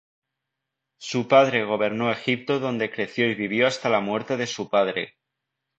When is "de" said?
4.35-4.47